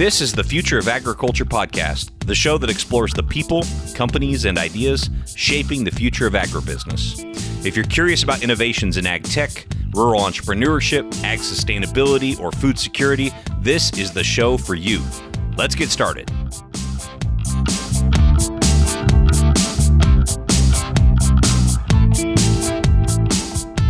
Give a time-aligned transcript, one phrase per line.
[0.00, 3.62] This is the Future of Agriculture podcast, the show that explores the people,
[3.94, 7.22] companies, and ideas shaping the future of agribusiness.
[7.66, 13.30] If you're curious about innovations in ag tech, rural entrepreneurship, ag sustainability, or food security,
[13.58, 15.02] this is the show for you.
[15.58, 16.30] Let's get started.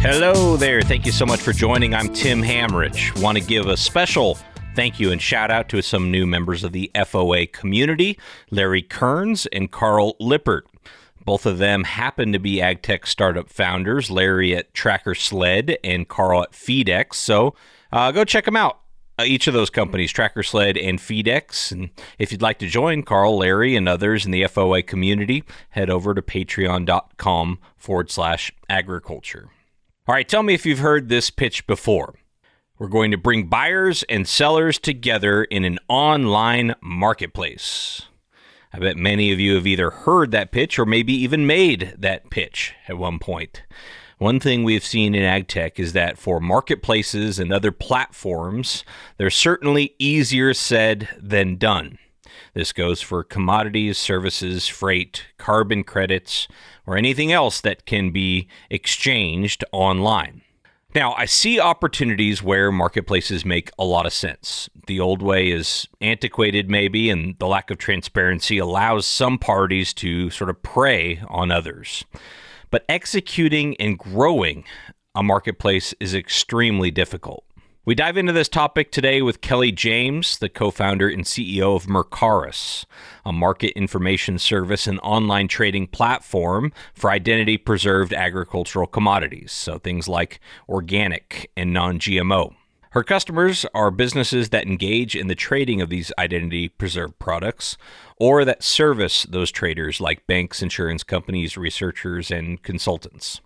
[0.03, 0.83] Hello there.
[0.83, 1.95] Thank you so much for joining.
[1.95, 3.23] I'm Tim Hammerich.
[3.23, 4.39] Want to give a special
[4.81, 8.19] thank you and shout out to some new members of the FOA community
[8.51, 10.67] Larry Kearns and Carl Lippert.
[11.23, 16.45] Both of them happen to be AgTech startup founders, Larry at Tracker Sled and Carl
[16.45, 17.13] at FeedX.
[17.13, 17.55] So
[17.93, 18.81] uh, go check them out.
[19.19, 21.73] Uh, each of those companies, Tracker Sled and FeedX.
[21.73, 25.91] And if you'd like to join Carl, Larry, and others in the FOA community, head
[25.91, 29.51] over to patreon.com forward slash agriculture.
[30.09, 32.15] All right, tell me if you've heard this pitch before.
[32.81, 38.07] We're going to bring buyers and sellers together in an online marketplace.
[38.73, 42.31] I bet many of you have either heard that pitch or maybe even made that
[42.31, 43.65] pitch at one point.
[44.17, 48.83] One thing we've seen in ag tech is that for marketplaces and other platforms,
[49.19, 51.99] they're certainly easier said than done.
[52.55, 56.49] This goes for commodities, services, freight, carbon credits,
[56.87, 60.41] or anything else that can be exchanged online.
[60.93, 64.69] Now, I see opportunities where marketplaces make a lot of sense.
[64.87, 70.31] The old way is antiquated, maybe, and the lack of transparency allows some parties to
[70.31, 72.05] sort of prey on others.
[72.71, 74.65] But executing and growing
[75.15, 77.45] a marketplace is extremely difficult.
[77.87, 81.87] We dive into this topic today with Kelly James, the co founder and CEO of
[81.87, 82.85] Mercaris,
[83.25, 90.09] a market information service and online trading platform for identity preserved agricultural commodities, so things
[90.09, 92.55] like organic and non GMO.
[92.91, 97.79] Her customers are businesses that engage in the trading of these identity preserved products
[98.19, 103.41] or that service those traders like banks, insurance companies, researchers, and consultants.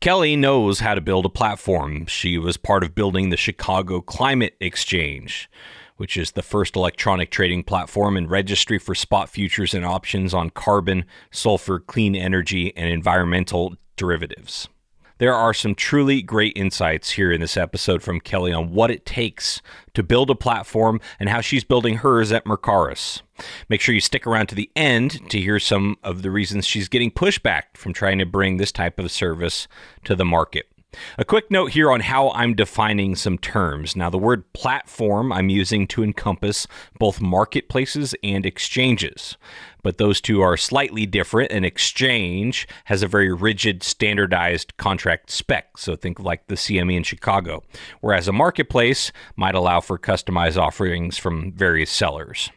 [0.00, 2.06] Kelly knows how to build a platform.
[2.06, 5.50] She was part of building the Chicago Climate Exchange,
[5.98, 10.48] which is the first electronic trading platform and registry for spot futures and options on
[10.48, 14.70] carbon, sulfur, clean energy, and environmental derivatives.
[15.20, 19.04] There are some truly great insights here in this episode from Kelly on what it
[19.04, 19.60] takes
[19.92, 23.20] to build a platform and how she's building hers at Mercaris.
[23.68, 26.88] Make sure you stick around to the end to hear some of the reasons she's
[26.88, 29.68] getting pushback from trying to bring this type of service
[30.04, 30.69] to the market.
[31.18, 33.94] A quick note here on how I'm defining some terms.
[33.94, 36.66] Now, the word platform I'm using to encompass
[36.98, 39.36] both marketplaces and exchanges,
[39.82, 41.52] but those two are slightly different.
[41.52, 47.02] An exchange has a very rigid, standardized contract spec, so think like the CME in
[47.02, 47.62] Chicago,
[48.00, 52.50] whereas a marketplace might allow for customized offerings from various sellers.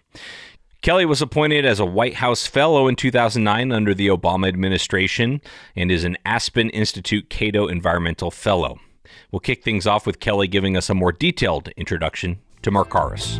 [0.83, 5.39] Kelly was appointed as a White House Fellow in 2009 under the Obama administration
[5.77, 8.81] and is an Aspen Institute Catto Environmental Fellow.
[9.31, 13.39] We'll kick things off with Kelly giving us a more detailed introduction to Mercaris.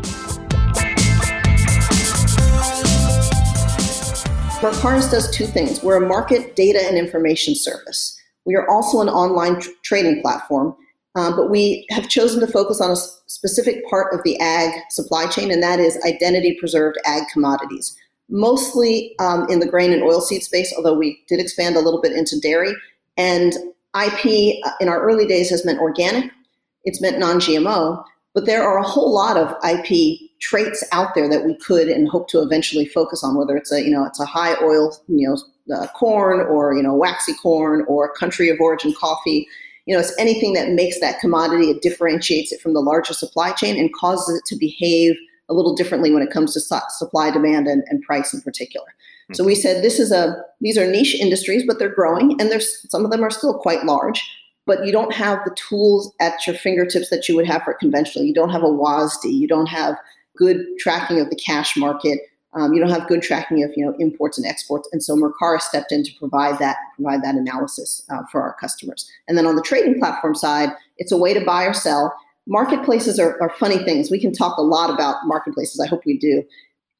[4.62, 5.84] Mercaris does two things.
[5.84, 8.18] We're a market data and information service.
[8.46, 10.78] We are also an online tr- trading platform
[11.16, 15.28] um, but we have chosen to focus on a specific part of the ag supply
[15.28, 17.96] chain, and that is identity preserved ag commodities,
[18.30, 22.14] mostly um, in the grain and oilseed space, although we did expand a little bit
[22.14, 22.74] into dairy.
[23.16, 23.54] And
[23.96, 26.32] IP uh, in our early days has meant organic,
[26.84, 28.04] it's meant non GMO,
[28.34, 32.10] but there are a whole lot of IP traits out there that we could and
[32.10, 35.30] hope to eventually focus on, whether it's a you know it's a high oil you
[35.30, 39.48] know uh, corn or you know waxy corn or country of origin coffee
[39.86, 43.52] you know, it's anything that makes that commodity, it differentiates it from the larger supply
[43.52, 45.16] chain and causes it to behave
[45.50, 48.88] a little differently when it comes to supply, demand, and, and price in particular.
[48.88, 49.34] Mm-hmm.
[49.36, 52.90] So we said this is a these are niche industries, but they're growing, and there's
[52.90, 54.24] some of them are still quite large.
[54.66, 58.24] But you don't have the tools at your fingertips that you would have for conventional.
[58.24, 59.26] You don't have a WASDE.
[59.26, 59.98] You don't have
[60.38, 62.20] good tracking of the cash market.
[62.56, 65.62] Um, you don't have good tracking of you know imports and exports, and so Mercaris
[65.62, 69.10] stepped in to provide that provide that analysis uh, for our customers.
[69.28, 72.14] And then on the trading platform side, it's a way to buy or sell.
[72.46, 74.12] Marketplaces are, are funny things.
[74.12, 75.80] We can talk a lot about marketplaces.
[75.80, 76.44] I hope we do.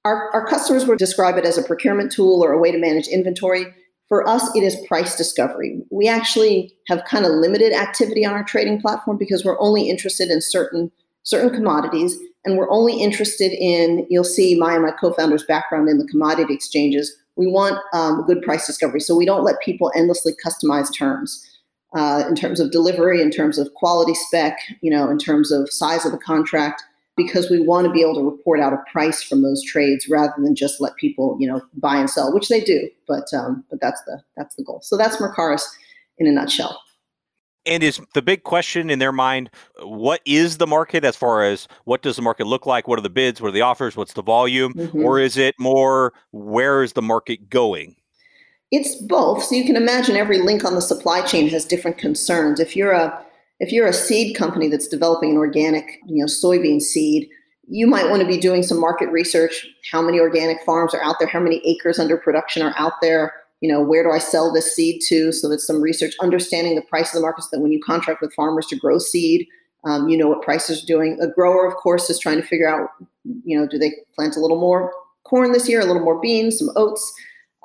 [0.06, 3.08] Our, our customers would describe it as a procurement tool or a way to manage
[3.08, 3.66] inventory.
[4.10, 5.82] For us, it is price discovery.
[5.92, 10.30] We actually have kind of limited activity on our trading platform because we're only interested
[10.30, 10.92] in certain
[11.24, 15.98] certain commodities and we're only interested in you'll see my and my co-founder's background in
[15.98, 20.34] the commodity exchanges we want um, good price discovery so we don't let people endlessly
[20.46, 21.50] customize terms
[21.96, 25.72] uh, in terms of delivery in terms of quality spec you know in terms of
[25.72, 26.84] size of the contract
[27.16, 30.34] because we want to be able to report out a price from those trades rather
[30.38, 32.90] than just let people, you know, buy and sell, which they do.
[33.08, 34.80] But um, but that's the that's the goal.
[34.82, 35.64] So that's Mercaris
[36.18, 36.82] in a nutshell.
[37.66, 39.50] And is the big question in their mind,
[39.82, 42.88] what is the market as far as what does the market look like?
[42.88, 43.42] What are the bids?
[43.42, 43.96] What are the offers?
[43.96, 44.74] What's the volume?
[44.74, 45.04] Mm-hmm.
[45.04, 47.96] Or is it more where is the market going?
[48.72, 49.44] It's both.
[49.44, 52.60] So you can imagine every link on the supply chain has different concerns.
[52.60, 53.24] If you're a
[53.60, 57.30] if you're a seed company that's developing an organic, you know, soybean seed,
[57.68, 59.66] you might want to be doing some market research.
[59.92, 61.28] How many organic farms are out there?
[61.28, 63.34] How many acres under production are out there?
[63.64, 65.32] You know, where do I sell this seed to?
[65.32, 67.44] So that's some research, understanding the price of the market.
[67.44, 69.48] So that when you contract with farmers to grow seed,
[69.86, 71.18] um, you know what prices are doing.
[71.22, 72.90] A grower, of course, is trying to figure out,
[73.46, 74.92] you know, do they plant a little more
[75.24, 77.14] corn this year, a little more beans, some oats,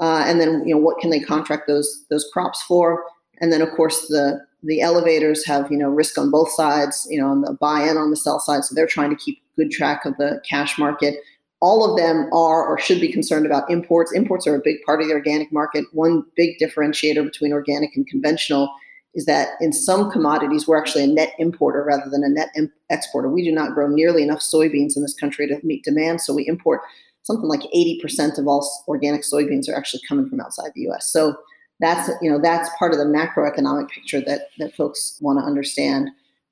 [0.01, 3.03] uh, and then you know what can they contract those those crops for?
[3.41, 7.21] And then of course the the elevators have you know risk on both sides you
[7.21, 9.71] know on the buy and on the sell side so they're trying to keep good
[9.71, 11.17] track of the cash market
[11.61, 14.13] all of them are or should be concerned about imports.
[14.13, 15.85] Imports are a big part of the organic market.
[15.93, 18.73] One big differentiator between organic and conventional
[19.15, 22.51] is that in some commodities we're actually a net importer rather than a net
[22.91, 23.29] exporter.
[23.29, 26.47] We do not grow nearly enough soybeans in this country to meet demand so we
[26.47, 26.83] import
[27.23, 31.37] something like 80% of all organic soybeans are actually coming from outside the us so
[31.81, 36.11] that's you know that's part of the macroeconomic picture that that folks want to understand.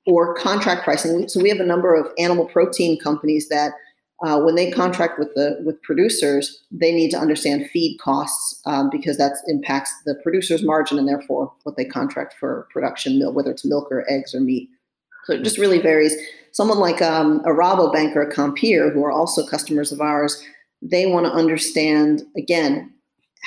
[0.09, 1.27] Or contract pricing.
[1.27, 3.73] So we have a number of animal protein companies that
[4.23, 8.89] uh, when they contract with the with producers they need to understand feed costs um,
[8.89, 13.65] because that impacts the producer's margin and therefore what they contract for production whether it's
[13.65, 14.69] milk or eggs or meat
[15.25, 16.15] so it just really varies
[16.51, 20.43] someone like um, a rabobank or a compeer who are also customers of ours
[20.81, 22.91] they want to understand again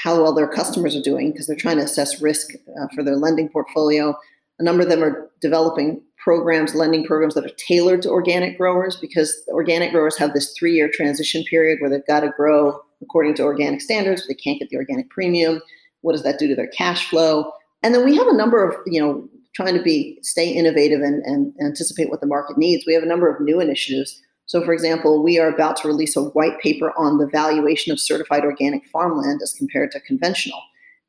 [0.03, 3.17] how well their customers are doing because they're trying to assess risk uh, for their
[3.17, 4.17] lending portfolio.
[4.59, 8.97] A number of them are developing programs, lending programs that are tailored to organic growers
[8.97, 13.35] because organic growers have this three year transition period where they've got to grow according
[13.35, 14.23] to organic standards.
[14.23, 15.61] but They can't get the organic premium.
[16.03, 17.51] What does that do to their cash flow?
[17.83, 21.23] And then we have a number of, you know, trying to be stay innovative and,
[21.25, 22.85] and anticipate what the market needs.
[22.87, 24.21] We have a number of new initiatives
[24.51, 28.01] so, for example, we are about to release a white paper on the valuation of
[28.01, 30.61] certified organic farmland as compared to conventional.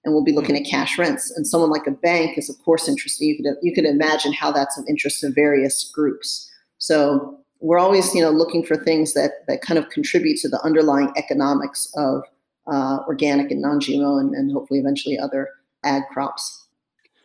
[0.03, 1.31] And we'll be looking at cash rents.
[1.31, 3.25] And someone like a bank is, of course, interested.
[3.25, 6.49] You could, you could imagine how that's of interest to various groups.
[6.77, 10.59] So, we're always you know, looking for things that, that kind of contribute to the
[10.63, 12.23] underlying economics of
[12.67, 15.49] uh, organic and non GMO and, and hopefully eventually other
[15.83, 16.67] ag crops.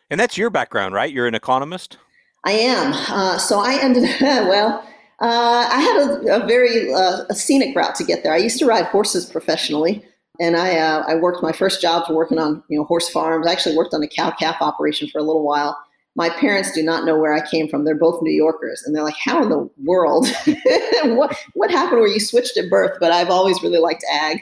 [0.09, 1.11] And that's your background, right?
[1.11, 1.97] You're an economist?
[2.45, 2.93] I am.
[2.93, 4.87] Uh, so I ended, well,
[5.19, 8.33] uh, I had a, a very uh, a scenic route to get there.
[8.33, 10.05] I used to ride horses professionally,
[10.39, 13.47] and I uh, I worked my first jobs working on you know horse farms.
[13.47, 15.77] I actually worked on a cow calf operation for a little while.
[16.15, 17.85] My parents do not know where I came from.
[17.85, 20.27] They're both New Yorkers, and they're like, "How in the world?
[21.03, 24.39] what what happened where you switched at birth?" But I've always really liked ag.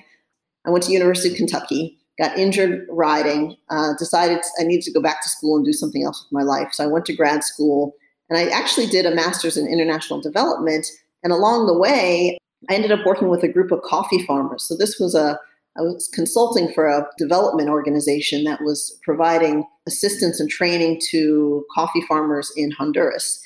[0.65, 5.01] I went to University of Kentucky, got injured riding, uh, decided I needed to go
[5.01, 6.69] back to school and do something else with my life.
[6.73, 7.95] So I went to grad school
[8.29, 10.87] and I actually did a master's in international development.
[11.23, 12.37] And along the way,
[12.69, 14.63] I ended up working with a group of coffee farmers.
[14.63, 15.39] So this was a
[15.77, 22.01] I was consulting for a development organization that was providing assistance and training to coffee
[22.07, 23.41] farmers in Honduras.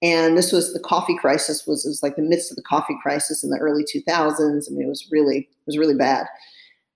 [0.00, 2.96] And this was the coffee crisis was, it was like the midst of the coffee
[3.02, 4.68] crisis in the early 2000s.
[4.68, 6.26] I mean, it was really it was really bad.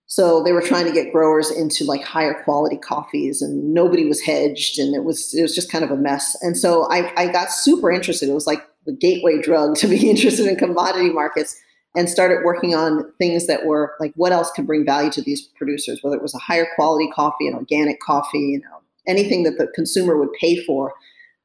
[0.07, 4.21] So they were trying to get growers into like higher quality coffees, and nobody was
[4.21, 6.37] hedged, and it was it was just kind of a mess.
[6.43, 8.29] And so I, I got super interested.
[8.29, 11.61] It was like the gateway drug to be interested in commodity markets,
[11.97, 15.43] and started working on things that were like what else could bring value to these
[15.43, 19.59] producers, whether it was a higher quality coffee, an organic coffee, you know, anything that
[19.59, 20.95] the consumer would pay for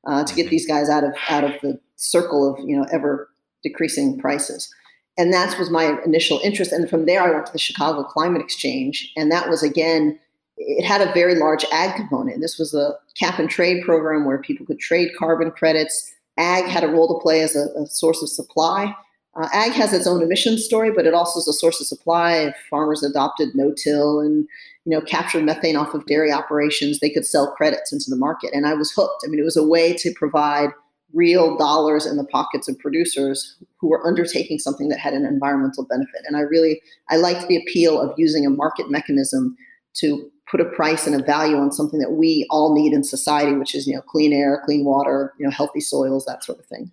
[0.05, 3.29] uh, to get these guys out of out of the circle of you know ever
[3.63, 4.73] decreasing prices
[5.17, 6.71] and that was my initial interest.
[6.71, 10.17] And from there, I went to the Chicago Climate Exchange, and that was again,
[10.57, 12.41] it had a very large ag component.
[12.41, 16.13] This was a cap and trade program where people could trade carbon credits.
[16.37, 18.95] Ag had a role to play as a, a source of supply.
[19.35, 22.33] Uh, ag has its own emissions story, but it also is a source of supply.
[22.33, 24.45] If farmers adopted no-till and
[24.85, 28.51] you know captured methane off of dairy operations, they could sell credits into the market,
[28.53, 29.23] and I was hooked.
[29.25, 30.71] I mean, it was a way to provide
[31.13, 35.85] real dollars in the pockets of producers who were undertaking something that had an environmental
[35.85, 36.21] benefit.
[36.25, 39.55] And I really I liked the appeal of using a market mechanism
[39.95, 43.53] to put a price and a value on something that we all need in society,
[43.53, 46.65] which is you know clean air, clean water, you know healthy soils, that sort of
[46.65, 46.91] thing.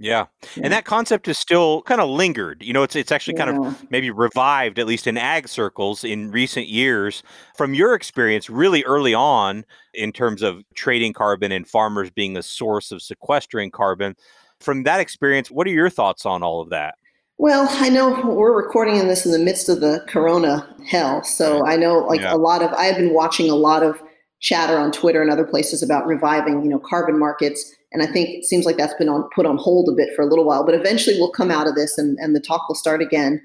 [0.00, 0.26] Yeah.
[0.62, 2.62] And that concept is still kind of lingered.
[2.62, 6.30] You know, it's it's actually kind of maybe revived, at least in ag circles in
[6.30, 7.24] recent years.
[7.56, 9.64] From your experience, really early on,
[9.94, 14.14] in terms of trading carbon and farmers being a source of sequestering carbon,
[14.60, 16.96] From that experience, what are your thoughts on all of that?
[17.38, 21.22] Well, I know we're recording in this in the midst of the corona hell.
[21.22, 21.68] So mm.
[21.68, 22.34] I know like yeah.
[22.34, 24.00] a lot of I've been watching a lot of
[24.40, 27.74] chatter on Twitter and other places about reviving, you know, carbon markets.
[27.92, 30.22] And I think it seems like that's been on put on hold a bit for
[30.22, 32.74] a little while, but eventually we'll come out of this and, and the talk will
[32.74, 33.40] start again.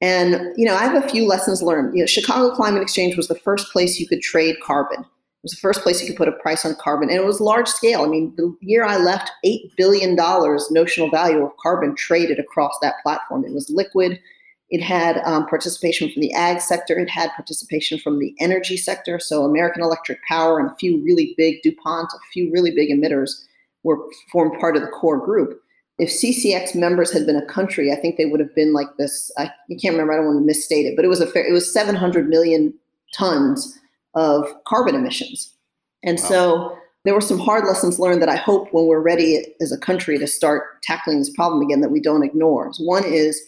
[0.00, 1.94] And, you know, I have a few lessons learned.
[1.94, 5.00] You know, Chicago Climate Exchange was the first place you could trade carbon.
[5.00, 7.40] It was the first place you could put a price on carbon, and it was
[7.40, 8.02] large scale.
[8.02, 12.96] I mean, the year I left, $8 billion notional value of carbon traded across that
[13.02, 13.44] platform.
[13.44, 14.20] It was liquid.
[14.70, 16.98] It had um, participation from the ag sector.
[16.98, 19.18] It had participation from the energy sector.
[19.18, 23.44] So, American Electric Power and a few really big, DuPont, a few really big emitters
[23.82, 23.98] were
[24.30, 25.60] formed part of the core group.
[25.98, 29.30] If CCX members had been a country, I think they would have been like this.
[29.36, 29.50] I
[29.80, 30.12] can't remember.
[30.12, 32.72] I don't want to misstate it, but it was a fair, it was 700 million
[33.12, 33.78] tons
[34.14, 35.52] of carbon emissions.
[36.02, 36.28] And wow.
[36.28, 39.78] so there were some hard lessons learned that I hope when we're ready as a
[39.78, 42.72] country to start tackling this problem again that we don't ignore.
[42.72, 43.40] So one is,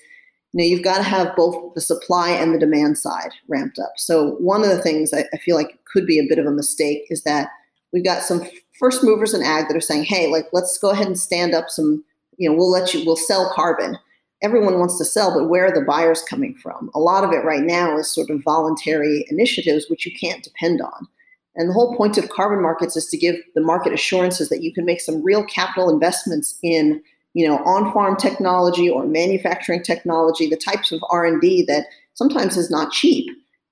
[0.53, 3.93] you know, you've got to have both the supply and the demand side ramped up.
[3.97, 6.51] So one of the things I, I feel like could be a bit of a
[6.51, 7.49] mistake is that
[7.93, 8.47] we've got some
[8.79, 11.71] first movers in ag that are saying, hey, like let's go ahead and stand up
[11.71, 12.05] some,
[12.37, 13.97] you know, we'll let you, we'll sell carbon
[14.43, 16.91] everyone wants to sell, but where are the buyers coming from?
[16.95, 20.83] A lot of it right now is sort of voluntary initiatives, which you can't depend
[20.83, 21.07] on.
[21.55, 24.73] And the whole point of carbon markets is to give the market assurances that you
[24.73, 27.03] can make some real capital investments in,
[27.35, 32.93] you know, on-farm technology or manufacturing technology, the types of R&D that sometimes is not
[32.93, 33.27] cheap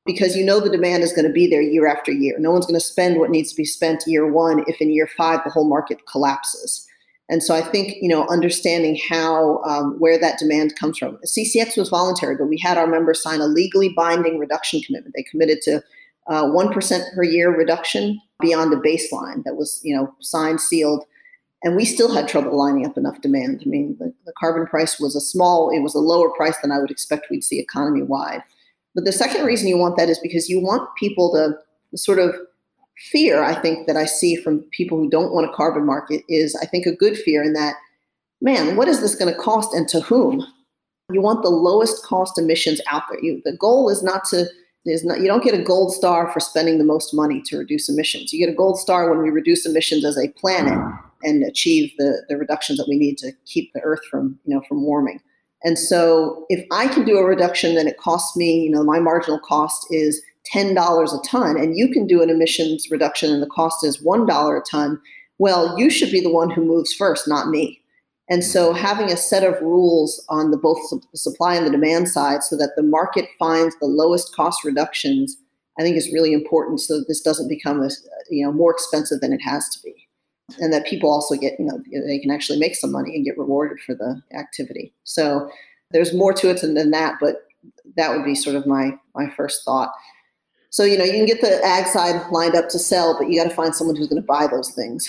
[0.07, 2.37] because you know the demand is going to be there year after year.
[2.39, 5.09] No one's going to spend what needs to be spent year one if in year
[5.17, 6.87] five the whole market collapses.
[7.29, 11.19] And so I think you know understanding how um, where that demand comes from.
[11.25, 15.15] CCX was voluntary, but we had our members sign a legally binding reduction commitment.
[15.15, 15.83] They committed to
[16.27, 21.05] uh, one per year reduction beyond the baseline that was you know signed, sealed,
[21.63, 23.63] and we still had trouble lining up enough demand.
[23.65, 26.73] I mean, the, the carbon price was a small, it was a lower price than
[26.73, 28.43] I would expect we'd see economy wide.
[28.95, 32.35] But the second reason you want that is because you want people to sort of
[33.11, 36.55] fear I think that I see from people who don't want a carbon market is
[36.57, 37.75] I think a good fear in that,
[38.41, 40.47] man, what is this going to cost and to whom?
[41.11, 43.23] You want the lowest cost emissions out there.
[43.23, 44.47] You, the goal is not to
[44.87, 47.89] is not you don't get a gold star for spending the most money to reduce
[47.89, 48.33] emissions.
[48.33, 50.79] You get a gold star when we reduce emissions as a planet
[51.23, 54.63] and achieve the, the reductions that we need to keep the earth from you know
[54.69, 55.21] from warming.
[55.63, 58.99] And so if I can do a reduction, then it costs me, you know, my
[58.99, 60.23] marginal cost is
[60.55, 64.59] $10 a ton and you can do an emissions reduction and the cost is $1
[64.59, 64.99] a ton,
[65.39, 67.81] well, you should be the one who moves first, not me.
[68.29, 72.09] And so having a set of rules on the both the supply and the demand
[72.09, 75.37] side so that the market finds the lowest cost reductions,
[75.79, 77.91] I think is really important so that this doesn't become a,
[78.31, 80.00] you know more expensive than it has to be.
[80.59, 83.39] And that people also get, you know, they can actually make some money and get
[83.39, 84.93] rewarded for the activity.
[85.05, 85.51] So
[85.91, 87.47] there's more to it than that, but
[87.97, 89.93] that would be sort of my my first thought.
[90.71, 93.43] So, you know, you can get the ag side lined up to sell, but you
[93.43, 95.09] got to find someone who's going to buy those things.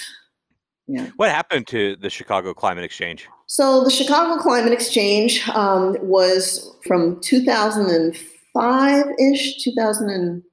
[0.87, 1.09] Yeah.
[1.17, 3.27] What happened to the Chicago Climate Exchange?
[3.45, 10.43] So, the Chicago Climate Exchange um, was from 2005 ish, 2000 and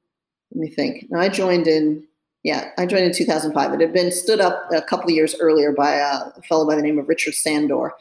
[0.52, 1.06] let me think.
[1.10, 2.06] Now, I joined in,
[2.44, 3.72] yeah, I joined in 2005.
[3.72, 6.82] It had been stood up a couple of years earlier by a fellow by the
[6.82, 7.92] name of Richard Sandor.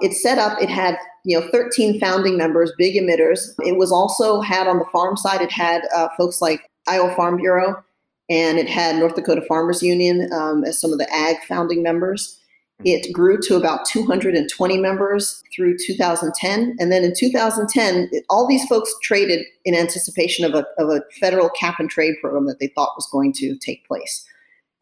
[0.00, 3.54] It set up, it had you know 13 founding members, big emitters.
[3.60, 7.38] It was also had on the farm side, it had uh, folks like Iowa Farm
[7.38, 7.82] Bureau,
[8.28, 12.38] and it had North Dakota Farmers Union um, as some of the ag founding members.
[12.80, 13.08] Mm-hmm.
[13.08, 16.76] It grew to about 220 members through 2010.
[16.78, 21.02] And then in 2010, it, all these folks traded in anticipation of a, of a
[21.18, 24.24] federal cap and trade program that they thought was going to take place.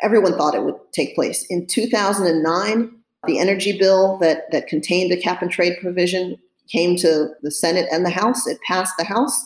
[0.02, 1.46] Everyone thought it would take place.
[1.48, 2.90] In 2009,
[3.26, 6.36] the energy bill that, that contained a cap and trade provision
[6.68, 8.46] came to the Senate and the House.
[8.46, 9.44] It passed the House.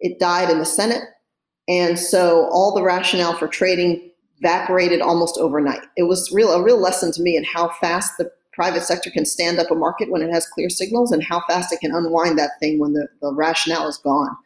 [0.00, 1.02] It died in the Senate.
[1.68, 5.80] And so all the rationale for trading evaporated almost overnight.
[5.96, 9.24] It was real a real lesson to me in how fast the private sector can
[9.24, 12.38] stand up a market when it has clear signals and how fast it can unwind
[12.38, 14.36] that thing when the, the rationale is gone.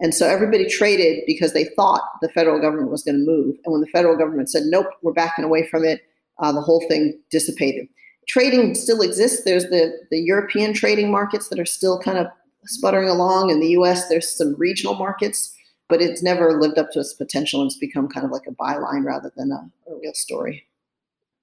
[0.00, 3.56] And so everybody traded because they thought the federal government was going to move.
[3.64, 6.02] And when the federal government said, nope, we're backing away from it,
[6.40, 7.86] uh, the whole thing dissipated
[8.28, 9.44] trading still exists.
[9.44, 12.26] There's the, the European trading markets that are still kind of
[12.66, 13.50] sputtering along.
[13.50, 15.54] In the US, there's some regional markets,
[15.88, 18.52] but it's never lived up to its potential and it's become kind of like a
[18.52, 20.66] byline rather than a, a real story.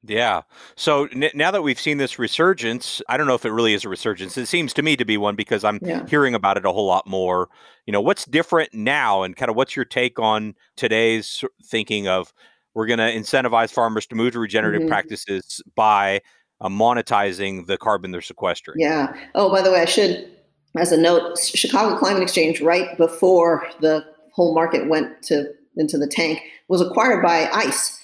[0.04, 0.44] Yeah.
[0.76, 3.84] So n- now that we've seen this resurgence, I don't know if it really is
[3.84, 4.38] a resurgence.
[4.38, 6.06] It seems to me to be one because I'm yeah.
[6.08, 7.50] hearing about it a whole lot more.
[7.86, 12.34] You know, what's different now and kind of what's your take on today's thinking of
[12.74, 14.90] we're going to incentivize farmers to move to regenerative mm-hmm.
[14.90, 16.22] practices by
[16.62, 18.80] uh, monetizing the carbon they're sequestering.
[18.80, 19.14] Yeah.
[19.36, 20.30] Oh, by the way, I should,
[20.78, 24.06] as a note, Chicago Climate Exchange, right before the
[24.40, 28.02] whole market went to into the tank, was acquired by ICE.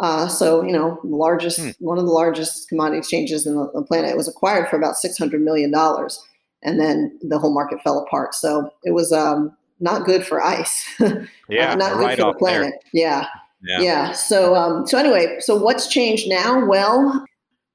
[0.00, 1.70] Uh, so, you know, largest, hmm.
[1.80, 5.16] one of the largest commodity exchanges in the, the planet, was acquired for about six
[5.16, 6.22] hundred million dollars,
[6.62, 8.34] and then the whole market fell apart.
[8.34, 10.94] So it was um, not good for ICE.
[11.48, 12.74] yeah, uh, not good for the planet.
[12.92, 13.26] Yeah.
[13.62, 14.12] yeah, yeah.
[14.12, 16.66] So, um, so anyway, so what's changed now?
[16.66, 17.24] Well,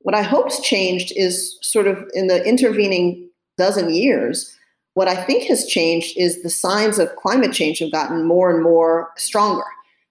[0.02, 3.28] what I hope's changed is sort of in the intervening
[3.58, 4.56] dozen years.
[4.94, 8.64] What I think has changed is the signs of climate change have gotten more and
[8.64, 9.64] more stronger.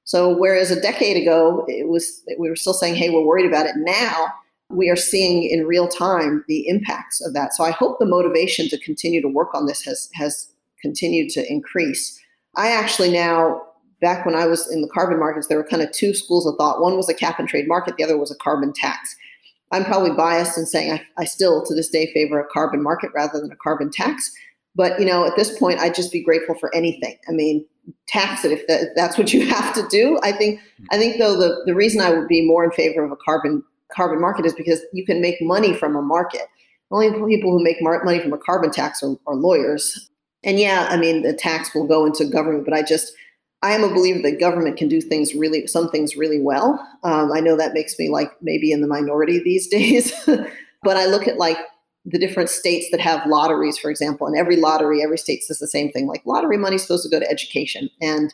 [0.04, 3.66] So whereas a decade ago it was we were still saying, "Hey, we're worried about
[3.66, 4.28] it," now
[4.70, 7.54] we are seeing in real time the impacts of that.
[7.54, 10.48] So I hope the motivation to continue to work on this has has
[10.80, 12.18] continued to increase.
[12.56, 13.62] I actually now
[14.00, 16.56] back when I was in the carbon markets, there were kind of two schools of
[16.56, 16.82] thought.
[16.82, 19.14] One was a cap and trade market, the other was a carbon tax.
[19.70, 23.10] I'm probably biased in saying I, I still to this day favor a carbon market
[23.14, 24.30] rather than a carbon tax.
[24.74, 27.18] But you know, at this point, I'd just be grateful for anything.
[27.28, 27.66] I mean,
[28.06, 30.18] tax it if, that, if that's what you have to do.
[30.22, 30.60] I think
[30.90, 33.62] I think though the, the reason I would be more in favor of a carbon
[33.92, 36.42] carbon market is because you can make money from a market.
[36.90, 40.10] Only people who make money from a carbon tax are, are lawyers.
[40.44, 43.12] And yeah, I mean the tax will go into government, but I just
[43.62, 46.84] I am a believer that government can do things really some things really well.
[47.04, 51.06] Um, I know that makes me like maybe in the minority these days, but I
[51.06, 51.58] look at like
[52.04, 55.68] the different states that have lotteries, for example, and every lottery, every state says the
[55.68, 56.06] same thing.
[56.06, 58.32] Like lottery money is supposed to go to education, and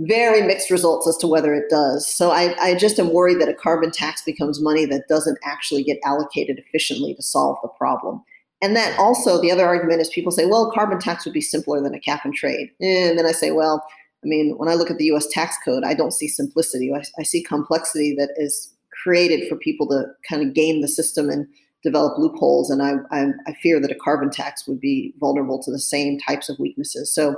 [0.00, 2.06] very mixed results as to whether it does.
[2.06, 5.82] So I, I just am worried that a carbon tax becomes money that doesn't actually
[5.82, 8.22] get allocated efficiently to solve the problem.
[8.62, 11.80] And then also the other argument is people say, well, carbon tax would be simpler
[11.80, 12.70] than a cap and trade.
[12.80, 13.84] And then I say, well,
[14.24, 16.92] I mean, when I look at the US tax code, I don't see simplicity.
[16.92, 21.28] I, I see complexity that is created for people to kind of game the system
[21.28, 21.46] and
[21.82, 22.70] develop loopholes.
[22.70, 26.18] And I, I, I, fear that a carbon tax would be vulnerable to the same
[26.18, 27.14] types of weaknesses.
[27.14, 27.36] So,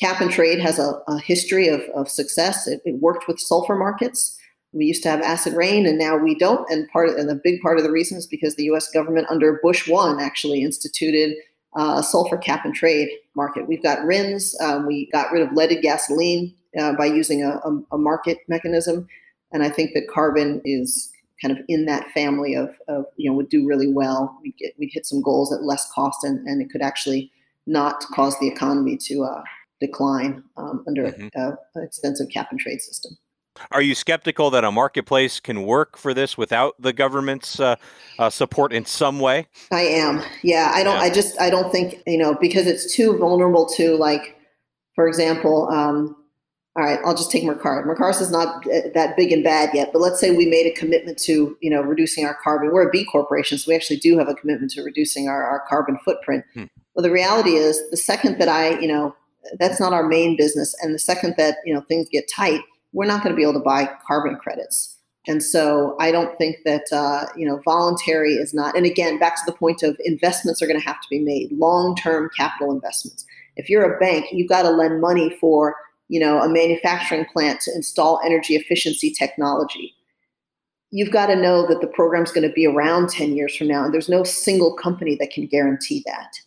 [0.00, 2.66] cap and trade has a, a history of, of success.
[2.66, 4.36] It, it, worked with sulfur markets.
[4.72, 6.68] We used to have acid rain, and now we don't.
[6.70, 8.90] And part and the big part of the reason is because the U.S.
[8.90, 11.36] government under Bush one actually instituted
[11.76, 13.66] uh, a sulfur cap and trade market.
[13.66, 14.54] We've got RINs.
[14.60, 19.08] Um, we got rid of leaded gasoline uh, by using a, a, a market mechanism.
[19.52, 23.36] And I think that carbon is kind of in that family of, of you know
[23.36, 24.38] would do really well.
[24.42, 27.30] We get we'd hit some goals at less cost, and, and it could actually
[27.66, 29.42] not cause the economy to uh,
[29.80, 31.28] decline um, under mm-hmm.
[31.38, 33.16] a, an extensive cap and trade system.
[33.72, 37.76] Are you skeptical that a marketplace can work for this without the government's uh,
[38.18, 39.46] uh, support in some way?
[39.72, 40.22] I am.
[40.42, 40.96] Yeah, I don't.
[40.96, 41.02] Yeah.
[41.02, 44.36] I just I don't think you know because it's too vulnerable to like,
[44.94, 46.16] for example, um,
[46.78, 47.84] all right, I'll just take Mercaris.
[47.84, 48.62] Mercaris is not
[48.94, 51.80] that big and bad yet, but let's say we made a commitment to, you know,
[51.80, 52.70] reducing our carbon.
[52.70, 55.64] We're a B corporation, so we actually do have a commitment to reducing our, our
[55.68, 56.44] carbon footprint.
[56.54, 56.66] Hmm.
[56.94, 59.16] Well, the reality is the second that I, you know,
[59.58, 60.72] that's not our main business.
[60.80, 62.60] And the second that, you know, things get tight,
[62.92, 64.96] we're not going to be able to buy carbon credits.
[65.26, 69.34] And so I don't think that, uh, you know, voluntary is not, and again, back
[69.34, 73.26] to the point of investments are going to have to be made, long-term capital investments.
[73.56, 75.74] If you're a bank, you've got to lend money for
[76.08, 79.94] you know, a manufacturing plant to install energy efficiency technology.
[80.90, 83.84] You've got to know that the program's going to be around 10 years from now,
[83.84, 86.40] and there's no single company that can guarantee that.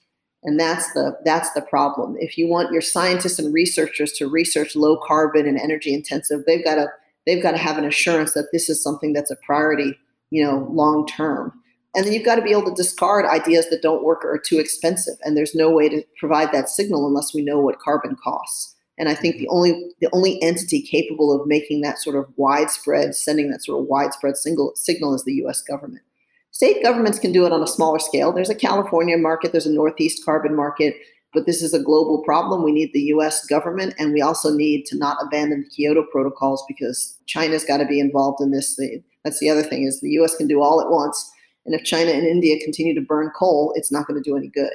[0.43, 2.15] And that's the that's the problem.
[2.19, 6.63] If you want your scientists and researchers to research low carbon and energy intensive, they've
[6.63, 6.87] got to
[7.27, 9.95] they've got to have an assurance that this is something that's a priority,
[10.31, 11.53] you know, long term.
[11.93, 14.39] And then you've got to be able to discard ideas that don't work or are
[14.39, 15.15] too expensive.
[15.23, 18.70] And there's no way to provide that signal unless we know what carbon costs.
[18.97, 23.15] And I think the only the only entity capable of making that sort of widespread,
[23.15, 25.61] sending that sort of widespread single signal is the U.S.
[25.61, 26.03] government.
[26.51, 28.33] State governments can do it on a smaller scale.
[28.33, 30.95] There's a California market, there's a Northeast carbon market,
[31.33, 32.63] but this is a global problem.
[32.63, 33.45] We need the U.S.
[33.45, 37.85] government, and we also need to not abandon the Kyoto protocols because China's got to
[37.85, 38.77] be involved in this.
[39.23, 40.35] That's the other thing is the U.S.
[40.35, 41.31] can do all at once,
[41.65, 44.49] and if China and India continue to burn coal, it's not going to do any
[44.49, 44.73] good.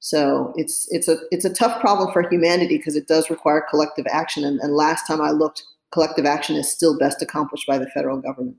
[0.00, 4.06] So it's it's a it's a tough problem for humanity because it does require collective
[4.10, 4.44] action.
[4.44, 8.18] And, and last time I looked, collective action is still best accomplished by the federal
[8.18, 8.56] government.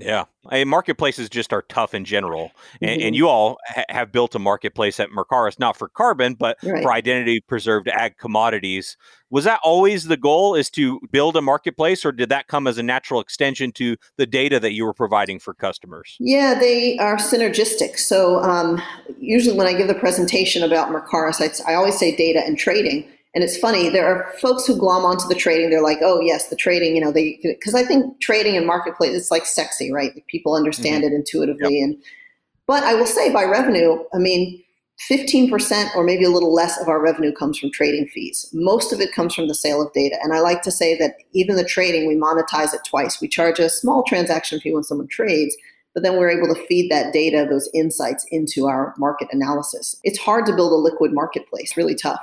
[0.00, 3.06] Yeah, I mean, marketplaces just are tough in general, and, mm-hmm.
[3.08, 6.84] and you all ha- have built a marketplace at Mercaris, not for carbon, but right.
[6.84, 8.96] for identity preserved ag commodities.
[9.30, 10.54] Was that always the goal?
[10.54, 14.26] Is to build a marketplace, or did that come as a natural extension to the
[14.26, 16.16] data that you were providing for customers?
[16.20, 17.98] Yeah, they are synergistic.
[17.98, 18.80] So um,
[19.18, 23.08] usually, when I give the presentation about Mercaris, I, I always say data and trading
[23.34, 25.70] And it's funny, there are folks who glom onto the trading.
[25.70, 29.14] They're like, oh, yes, the trading, you know, they, because I think trading and marketplace,
[29.14, 30.12] it's like sexy, right?
[30.28, 31.12] People understand mm-hmm.
[31.12, 31.78] it intuitively.
[31.78, 31.84] Yep.
[31.84, 32.02] And,
[32.66, 34.62] but I will say by revenue, I mean,
[35.10, 38.48] 15% or maybe a little less of our revenue comes from trading fees.
[38.52, 40.16] Most of it comes from the sale of data.
[40.22, 43.20] And I like to say that even the trading, we monetize it twice.
[43.20, 45.56] We charge a small transaction fee when someone trades,
[45.94, 49.96] but then we're able to feed that data, those insights into our market analysis.
[50.02, 52.20] It's hard to build a liquid marketplace, really tough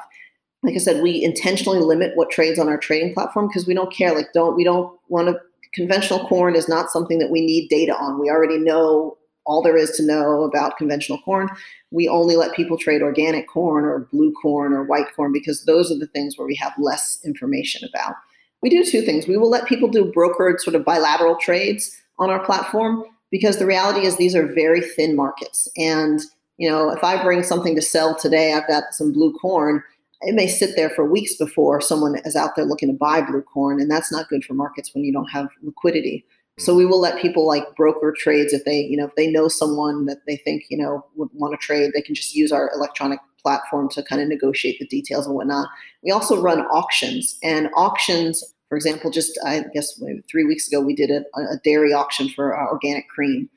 [0.66, 3.94] like I said, we intentionally limit what trades on our trading platform because we don't
[3.94, 4.14] care.
[4.14, 5.40] Like, don't we don't want to.
[5.74, 8.20] Conventional corn is not something that we need data on.
[8.20, 11.50] We already know all there is to know about conventional corn.
[11.92, 15.92] We only let people trade organic corn or blue corn or white corn because those
[15.92, 18.16] are the things where we have less information about.
[18.62, 19.28] We do two things.
[19.28, 23.66] We will let people do brokered sort of bilateral trades on our platform because the
[23.66, 25.68] reality is these are very thin markets.
[25.78, 26.22] And
[26.58, 29.84] you know, if I bring something to sell today, I've got some blue corn
[30.26, 33.42] it may sit there for weeks before someone is out there looking to buy blue
[33.42, 36.26] corn, and that's not good for markets when you don't have liquidity.
[36.58, 39.50] So we will let people like broker trades if they, you know, if they know
[39.50, 42.72] someone that they think, you know, would want to trade, they can just use our
[42.74, 45.68] electronic platform to kind of negotiate the details and whatnot.
[46.04, 50.96] We also run auctions, and auctions, for example, just I guess three weeks ago we
[50.96, 53.50] did a, a dairy auction for organic cream.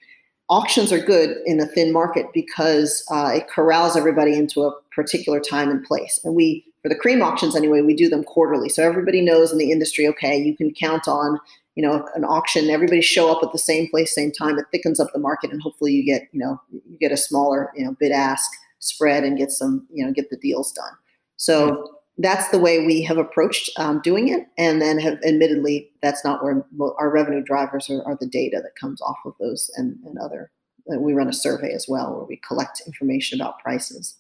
[0.51, 5.39] Auctions are good in a thin market because uh, it corrals everybody into a particular
[5.39, 6.21] time and place.
[6.25, 8.69] And we, for the cream auctions anyway, we do them quarterly.
[8.69, 11.39] So everybody knows in the industry, okay, you can count on,
[11.77, 14.59] you know, an auction, everybody show up at the same place, same time.
[14.59, 17.71] It thickens up the market and hopefully you get, you know, you get a smaller,
[17.77, 20.93] you know, bid ask spread and get some, you know, get the deals done.
[21.37, 24.49] So that's the way we have approached um, doing it.
[24.59, 26.65] And then have admittedly, that's not where
[26.99, 30.51] our revenue drivers are, are the data that comes off of those and, and other.
[30.87, 34.17] We run a survey as well where we collect information about prices.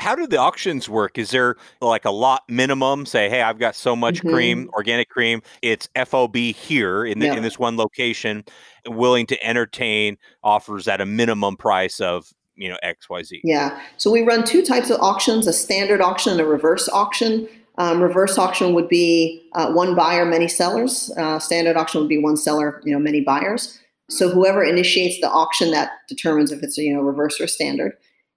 [0.00, 1.18] How do the auctions work?
[1.18, 3.04] Is there like a lot minimum?
[3.04, 4.30] Say, hey, I've got so much mm-hmm.
[4.30, 5.42] cream, organic cream.
[5.60, 7.34] It's FOB here in, the, yeah.
[7.34, 8.44] in this one location,
[8.86, 13.40] willing to entertain offers at a minimum price of you know XYZ.
[13.44, 13.78] Yeah.
[13.98, 17.46] So we run two types of auctions: a standard auction and a reverse auction.
[17.76, 21.12] Um, reverse auction would be uh, one buyer, many sellers.
[21.16, 23.78] Uh, standard auction would be one seller, you know, many buyers.
[24.08, 27.92] So whoever initiates the auction that determines if it's you know reverse or standard.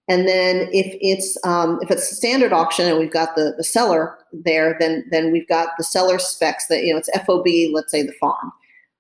[0.09, 3.63] And then if it's um, if it's a standard auction and we've got the, the
[3.63, 7.91] seller there, then then we've got the seller specs that you know it's FOB, let's
[7.91, 8.51] say the farm.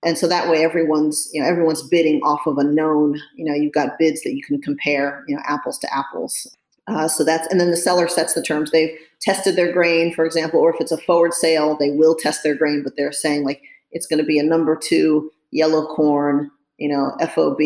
[0.05, 3.53] And so that way everyone's you know everyone's bidding off of a known, you know,
[3.53, 6.47] you've got bids that you can compare, you know, apples to apples.
[6.87, 8.71] Uh, so that's and then the seller sets the terms.
[8.71, 12.43] They've tested their grain, for example, or if it's a forward sale, they will test
[12.43, 13.61] their grain, but they're saying like
[13.91, 17.59] it's going to be a number two yellow corn, you know, FOB,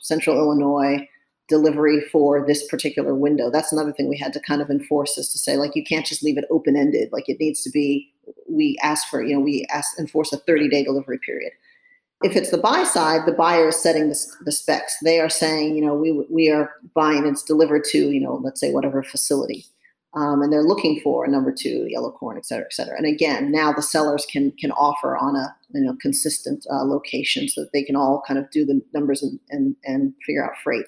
[0.00, 1.08] Central Illinois
[1.48, 3.50] delivery for this particular window.
[3.50, 6.06] That's another thing we had to kind of enforce is to say like you can't
[6.06, 7.10] just leave it open ended.
[7.12, 8.12] Like it needs to be.
[8.48, 11.52] We ask for you know we ask enforce a 30 day delivery period.
[12.22, 14.96] If it's the buy side, the buyer is setting the, the specs.
[15.02, 18.60] They are saying you know we we are buying it's delivered to you know let's
[18.60, 19.66] say whatever facility.
[20.14, 22.98] Um, and they're looking for a number two yellow corn, et cetera, et cetera.
[22.98, 27.48] And again, now the sellers can can offer on a you know consistent uh, location
[27.48, 30.52] so that they can all kind of do the numbers and and, and figure out
[30.62, 30.86] freight.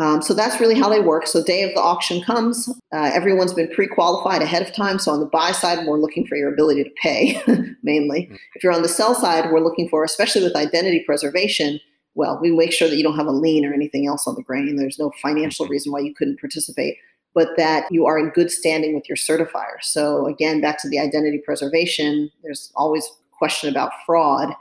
[0.00, 1.26] Um, so that's really how they work.
[1.26, 4.98] So day of the auction comes, uh, everyone's been pre-qualified ahead of time.
[4.98, 7.38] So on the buy side, we're looking for your ability to pay
[7.82, 8.22] mainly.
[8.22, 8.36] Mm-hmm.
[8.54, 11.80] If you're on the sell side, we're looking for, especially with identity preservation,
[12.14, 14.42] well, we make sure that you don't have a lien or anything else on the
[14.42, 14.74] grain.
[14.76, 15.72] There's no financial mm-hmm.
[15.72, 16.96] reason why you couldn't participate,
[17.34, 19.82] but that you are in good standing with your certifier.
[19.82, 24.54] So again, back to the identity preservation, there's always question about fraud.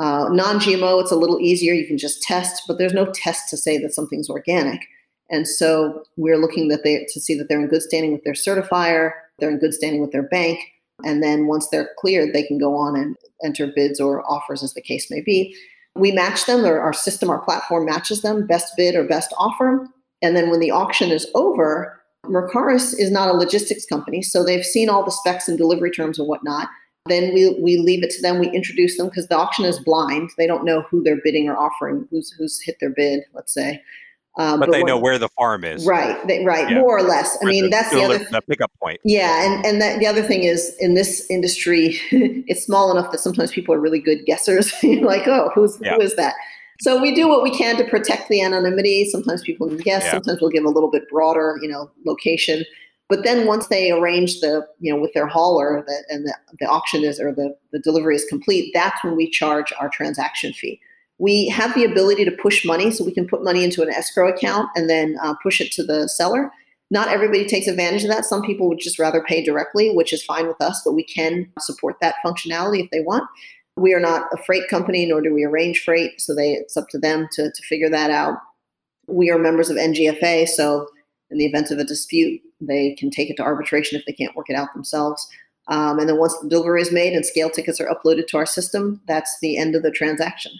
[0.00, 1.72] Uh, non GMO, it's a little easier.
[1.72, 4.80] You can just test, but there's no test to say that something's organic.
[5.30, 8.34] And so we're looking that they to see that they're in good standing with their
[8.34, 10.58] certifier, they're in good standing with their bank,
[11.02, 14.74] and then once they're cleared, they can go on and enter bids or offers as
[14.74, 15.56] the case may be.
[15.96, 19.86] We match them, or our system, our platform matches them, best bid or best offer.
[20.22, 24.64] And then when the auction is over, Mercaris is not a logistics company, so they've
[24.64, 26.68] seen all the specs and delivery terms and whatnot.
[27.06, 28.38] Then we, we leave it to them.
[28.38, 30.30] We introduce them because the auction is blind.
[30.38, 33.24] They don't know who they're bidding or offering, who's who's hit their bid.
[33.34, 33.82] Let's say,
[34.36, 36.26] um, but, but, they know where the farm is, right?
[36.26, 36.80] They, right, yeah.
[36.80, 37.38] more or less.
[37.40, 39.00] I mean, the, that's the other the pickup point.
[39.04, 43.18] Yeah, and and that, the other thing is in this industry, it's small enough that
[43.18, 44.72] sometimes people are really good guessers.
[44.82, 45.94] You're like, oh, who's yeah.
[45.94, 46.34] who is that?
[46.80, 49.08] So we do what we can to protect the anonymity.
[49.08, 50.02] Sometimes people can guess.
[50.02, 50.12] Yeah.
[50.12, 52.64] Sometimes we'll give a little bit broader, you know, location.
[53.14, 56.66] But then once they arrange the, you know, with their hauler the, and the, the
[56.66, 60.80] auction is or the, the delivery is complete, that's when we charge our transaction fee.
[61.18, 64.28] We have the ability to push money, so we can put money into an escrow
[64.28, 66.50] account and then uh, push it to the seller.
[66.90, 68.24] Not everybody takes advantage of that.
[68.24, 71.46] Some people would just rather pay directly, which is fine with us, but we can
[71.60, 73.28] support that functionality if they want.
[73.76, 76.88] We are not a freight company, nor do we arrange freight, so they, it's up
[76.88, 78.38] to them to, to figure that out.
[79.06, 80.88] We are members of NGFA, so
[81.30, 84.36] in the event of a dispute, they can take it to arbitration if they can't
[84.36, 85.26] work it out themselves.
[85.68, 88.46] Um, and then once the delivery is made and scale tickets are uploaded to our
[88.46, 90.52] system, that's the end of the transaction.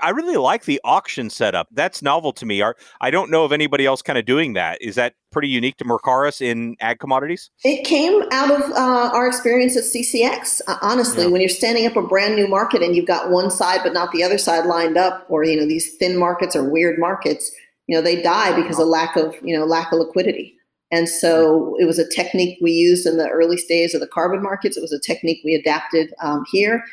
[0.00, 1.68] I really like the auction setup.
[1.70, 2.62] That's novel to me.
[3.00, 4.78] I don't know of anybody else kind of doing that.
[4.80, 7.50] Is that pretty unique to Mercaris in ag commodities?
[7.62, 10.62] It came out of uh, our experience at CCX.
[10.66, 11.30] Uh, honestly, yeah.
[11.30, 14.10] when you're standing up a brand new market and you've got one side but not
[14.10, 17.50] the other side lined up, or you know these thin markets or weird markets,
[17.86, 20.56] you know they die because of lack of you know lack of liquidity.
[20.90, 24.42] And so it was a technique we used in the early days of the carbon
[24.42, 24.76] markets.
[24.76, 26.84] It was a technique we adapted um, here.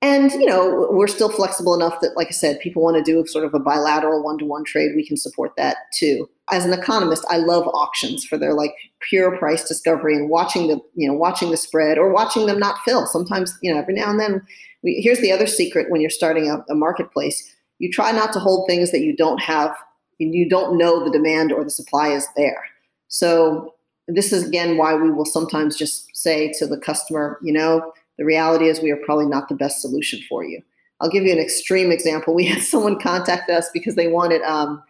[0.00, 3.26] And, you know, we're still flexible enough that, like I said, people want to do
[3.26, 4.92] sort of a bilateral one to one trade.
[4.94, 6.30] We can support that too.
[6.52, 10.80] As an economist, I love auctions for their like pure price discovery and watching the,
[10.94, 13.06] you know, watching the spread or watching them not fill.
[13.08, 14.40] Sometimes, you know, every now and then,
[14.84, 18.40] we, here's the other secret when you're starting a, a marketplace you try not to
[18.40, 19.74] hold things that you don't have,
[20.18, 22.64] you don't know the demand or the supply is there.
[23.08, 23.74] So,
[24.10, 28.24] this is again why we will sometimes just say to the customer, you know, the
[28.24, 30.60] reality is, we are probably not the best solution for you.
[31.00, 32.34] I'll give you an extreme example.
[32.34, 34.82] We had someone contact us because they wanted um,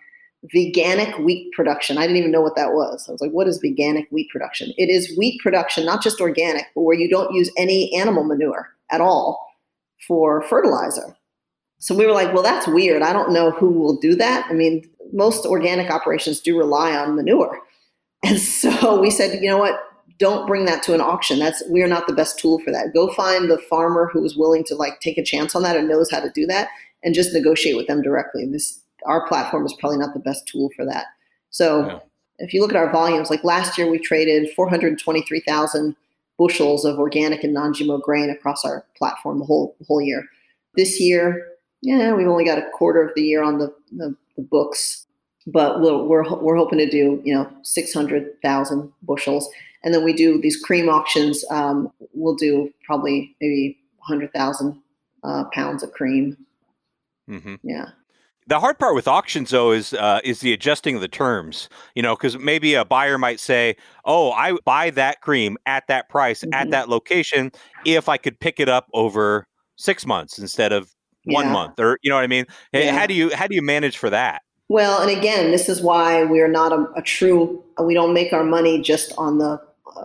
[0.55, 1.99] veganic wheat production.
[1.99, 3.07] I didn't even know what that was.
[3.09, 4.73] I was like, what is veganic wheat production?
[4.77, 8.71] It is wheat production, not just organic, but where you don't use any animal manure
[8.91, 9.47] at all
[10.07, 11.15] for fertilizer.
[11.79, 13.03] So we were like, well, that's weird.
[13.03, 14.47] I don't know who will do that.
[14.51, 17.61] I mean, most organic operations do rely on manure.
[18.25, 19.79] And so we said, you know what?
[20.19, 21.39] don't bring that to an auction.
[21.39, 22.93] That's we're not the best tool for that.
[22.93, 25.89] Go find the farmer who is willing to like take a chance on that and
[25.89, 26.69] knows how to do that,
[27.03, 28.47] and just negotiate with them directly.
[28.47, 31.07] This our platform is probably not the best tool for that.
[31.51, 31.99] So yeah.
[32.39, 35.95] if you look at our volumes, like last year we traded 423,000
[36.37, 40.25] bushels of organic and non-GMO grain across our platform the whole the whole year.
[40.75, 41.47] This year,
[41.83, 45.07] yeah, we've only got a quarter of the year on the, the, the books,
[45.47, 49.49] but we're, we're we're hoping to do you know 600,000 bushels
[49.85, 51.45] and then we do these cream auctions.
[51.51, 54.81] Um, we'll do probably maybe 100,000
[55.25, 56.37] uh, pounds of cream.
[57.31, 57.57] Mm-hmm.
[57.63, 57.87] Yeah.
[58.47, 61.69] The hard part with auctions, though, is uh, is the adjusting of the terms.
[61.95, 66.09] You know, because maybe a buyer might say, "Oh, I buy that cream at that
[66.09, 66.55] price mm-hmm.
[66.55, 67.53] at that location
[67.85, 70.91] if I could pick it up over six months instead of
[71.29, 71.53] one yeah.
[71.53, 72.47] month," or you know what I mean.
[72.73, 72.97] Yeah.
[72.97, 74.43] How do you how do you manage for that?
[74.69, 77.63] Well, and again, this is why we're not a, a true.
[77.83, 79.61] We don't make our money just on the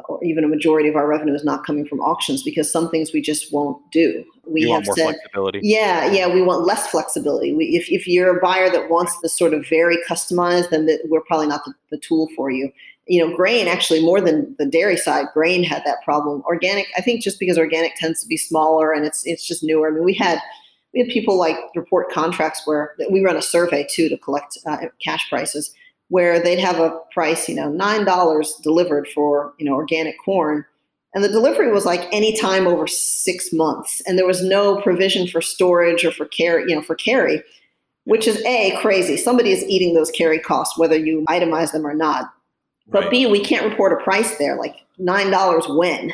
[0.08, 3.14] or even a majority of our revenue is not coming from auctions because some things
[3.14, 4.24] we just won't do.
[4.46, 5.60] We you have said, flexibility.
[5.64, 7.54] Yeah, yeah, we want less flexibility.
[7.54, 11.00] We, if, if you're a buyer that wants this sort of very customized, then the,
[11.06, 12.72] we're probably not the, the tool for you.
[13.08, 16.42] You know, grain actually more than the dairy side, grain had that problem.
[16.46, 19.90] Organic, I think, just because organic tends to be smaller and it's it's just newer.
[19.90, 20.40] I mean, we had
[20.94, 24.78] we had people like report contracts where we run a survey too to collect uh,
[25.04, 25.74] cash prices
[26.10, 30.66] where they'd have a price, you know, nine dollars delivered for you know organic corn,
[31.14, 35.28] and the delivery was like any time over six months, and there was no provision
[35.28, 37.42] for storage or for carry, you know, for carry,
[38.04, 39.18] which is a crazy.
[39.18, 42.32] Somebody is eating those carry costs, whether you itemize them or not.
[42.88, 43.12] But right.
[43.12, 46.14] B, we can't report a price there, like nine dollars when.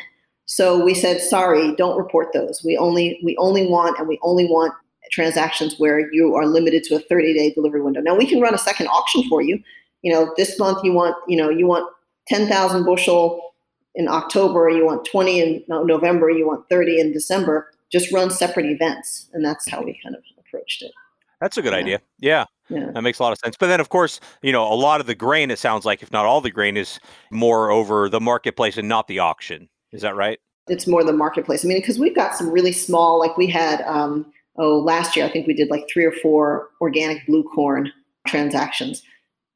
[0.50, 2.62] So we said, sorry, don't report those.
[2.64, 4.74] We only we only want and we only want
[5.12, 8.00] transactions where you are limited to a 30 day delivery window.
[8.00, 9.62] Now we can run a second auction for you
[10.02, 11.90] you know, this month you want, you know, you want
[12.28, 13.54] 10,000 bushel
[13.94, 17.70] in October, you want 20 in November, you want 30 in December.
[17.90, 19.28] Just run separate events.
[19.32, 20.92] And that's how we kind of approached it.
[21.40, 21.78] That's a good yeah.
[21.78, 22.00] idea.
[22.18, 22.44] Yeah.
[22.68, 22.92] Yeah.
[22.92, 23.56] That makes a lot of sense.
[23.58, 26.12] But then, of course, you know, a lot of the grain, it sounds like, if
[26.12, 27.00] not all the grain, is
[27.32, 29.68] more over the marketplace and not the auction.
[29.92, 30.38] Is that right?
[30.68, 31.64] It's more the marketplace.
[31.64, 35.24] I mean, because we've got some really small, like we had, um, oh, last year,
[35.24, 37.92] I think we did like three or four organic blue corn
[38.26, 39.02] transactions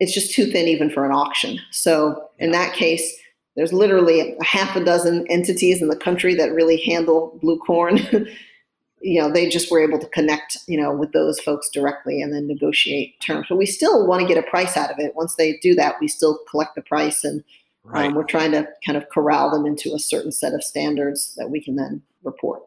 [0.00, 1.58] it's just too thin even for an auction.
[1.70, 3.16] So in that case,
[3.56, 7.98] there's literally a half a dozen entities in the country that really handle blue corn.
[9.00, 12.34] you know, they just were able to connect, you know, with those folks directly and
[12.34, 13.46] then negotiate terms.
[13.48, 15.14] But we still want to get a price out of it.
[15.14, 17.44] Once they do that, we still collect the price and
[17.84, 18.06] right.
[18.06, 21.50] um, we're trying to kind of corral them into a certain set of standards that
[21.50, 22.62] we can then report.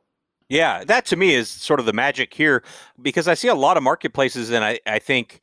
[0.49, 2.63] Yeah, that to me is sort of the magic here
[3.01, 5.41] because I see a lot of marketplaces and I, I think,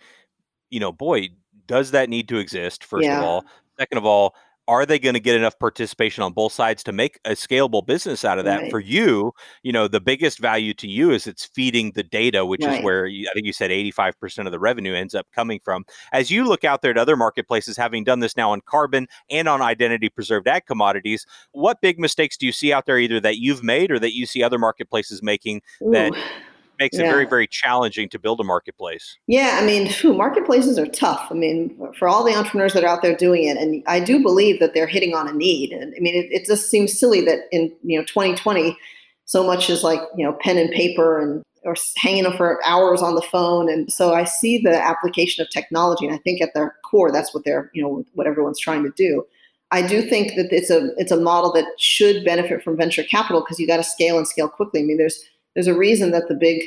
[0.71, 1.29] you know, boy,
[1.67, 2.85] does that need to exist?
[2.85, 3.19] First yeah.
[3.19, 3.45] of all,
[3.79, 4.35] second of all,
[4.67, 8.25] are they going to get enough participation on both sides to make a scalable business
[8.25, 8.63] out of that?
[8.63, 8.71] Right.
[8.71, 12.63] For you, you know, the biggest value to you is it's feeding the data, which
[12.63, 12.79] right.
[12.79, 15.85] is where you, I think you said 85% of the revenue ends up coming from.
[16.13, 19.49] As you look out there at other marketplaces, having done this now on carbon and
[19.49, 23.39] on identity preserved ag commodities, what big mistakes do you see out there either that
[23.39, 25.91] you've made or that you see other marketplaces making Ooh.
[25.93, 26.13] that
[26.79, 27.05] makes yeah.
[27.05, 29.17] it very very challenging to build a marketplace.
[29.27, 31.27] Yeah i mean whew, marketplaces are tough.
[31.31, 34.23] I mean for all the entrepreneurs that are out there doing it and i do
[34.23, 35.73] believe that they're hitting on a need.
[35.73, 38.77] And i mean it, it just seems silly that in you know 2020
[39.27, 43.01] so much is like you know pen and paper and or hanging up for hours
[43.01, 43.71] on the phone.
[43.71, 47.33] And so i see the application of technology and i think at their core that's
[47.35, 49.25] what they're you know what everyone's trying to do.
[49.75, 53.41] I do think that it's a it's a model that should benefit from venture capital
[53.41, 54.81] because you got to scale and scale quickly.
[54.81, 56.63] I mean, there's there's a reason that the big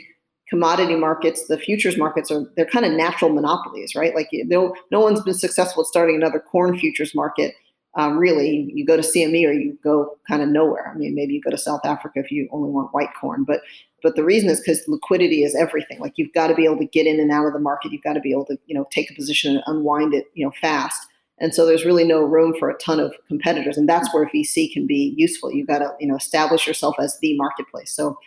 [0.50, 4.16] commodity markets, the futures markets are they're kind of natural monopolies, right?
[4.16, 7.54] Like no no one's been successful at starting another corn futures market.
[7.96, 10.92] Um, really, you go to CME or you go kind of nowhere.
[10.94, 13.62] I mean, maybe you go to South Africa if you only want white corn, but
[14.04, 16.00] but the reason is because liquidity is everything.
[16.00, 17.92] Like you've got to be able to get in and out of the market.
[17.92, 20.46] You've got to be able to you know take a position and unwind it you
[20.46, 21.02] know fast.
[21.40, 24.72] And so there's really no room for a ton of competitors, and that's where VC
[24.72, 25.52] can be useful.
[25.52, 27.92] You've got to you know establish yourself as the marketplace.
[27.92, 28.18] So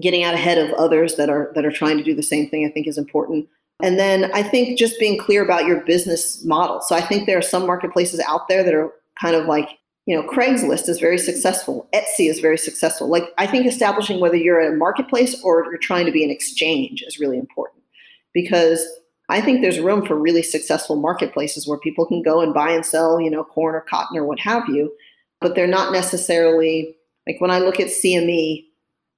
[0.00, 2.66] getting out ahead of others that are that are trying to do the same thing
[2.66, 3.48] i think is important.
[3.82, 6.80] And then i think just being clear about your business model.
[6.80, 9.68] So i think there are some marketplaces out there that are kind of like
[10.06, 11.88] you know craigslist is very successful.
[11.92, 13.08] Etsy is very successful.
[13.08, 17.02] Like i think establishing whether you're a marketplace or you're trying to be an exchange
[17.06, 17.82] is really important.
[18.34, 18.86] Because
[19.28, 22.84] i think there's room for really successful marketplaces where people can go and buy and
[22.84, 24.92] sell you know corn or cotton or what have you
[25.40, 28.64] but they're not necessarily like when i look at cme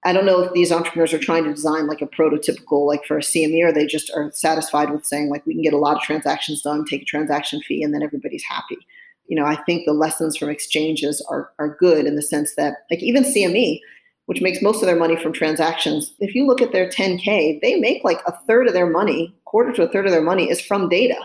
[0.05, 3.19] I don't know if these entrepreneurs are trying to design like a prototypical, like for
[3.19, 5.97] a CME, or they just are satisfied with saying like we can get a lot
[5.97, 8.79] of transactions done, take a transaction fee, and then everybody's happy.
[9.27, 12.87] You know, I think the lessons from exchanges are are good in the sense that
[12.91, 13.81] like even CME,
[14.25, 17.77] which makes most of their money from transactions, if you look at their 10K, they
[17.77, 20.61] make like a third of their money, quarter to a third of their money is
[20.61, 21.17] from data.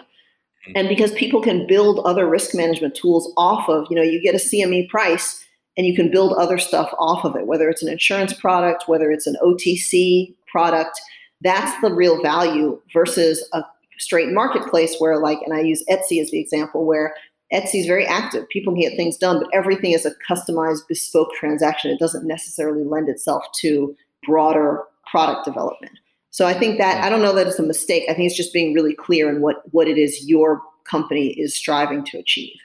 [0.67, 0.71] Mm-hmm.
[0.75, 4.35] And because people can build other risk management tools off of, you know, you get
[4.35, 5.44] a CME price
[5.77, 9.11] and you can build other stuff off of it, whether it's an insurance product, whether
[9.11, 10.99] it's an OTC product.
[11.41, 13.63] That's the real value versus a
[13.97, 17.13] straight marketplace where, like, and I use Etsy as the example, where
[17.53, 18.47] Etsy is very active.
[18.49, 21.91] People can get things done, but everything is a customized, bespoke transaction.
[21.91, 25.93] It doesn't necessarily lend itself to broader product development.
[26.31, 28.03] So I think that I don't know that it's a mistake.
[28.09, 31.55] I think it's just being really clear in what what it is your company is
[31.55, 32.57] striving to achieve.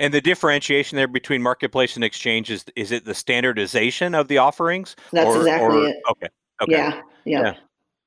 [0.00, 4.38] And the differentiation there between marketplace and exchange is is it the standardization of the
[4.38, 4.96] offerings?
[5.12, 5.96] That's or, exactly or, it.
[6.10, 6.28] Okay.
[6.62, 6.72] Okay.
[6.72, 7.02] Yeah.
[7.26, 7.42] Yeah.
[7.42, 7.54] yeah.